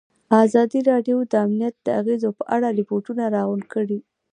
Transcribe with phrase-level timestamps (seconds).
[0.43, 3.99] ازادي راډیو د امنیت د اغېزو په اړه ریپوټونه راغونډ کړي.